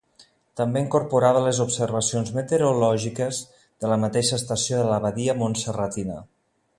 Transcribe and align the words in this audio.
També 0.59 0.79
incorporava 0.83 1.43
les 1.47 1.59
observacions 1.65 2.31
meteorològiques 2.39 3.41
de 3.85 3.91
la 3.95 4.01
mateixa 4.07 4.39
estació 4.43 4.81
de 4.81 4.89
l’abadia 4.93 5.37
montserratina. 5.43 6.19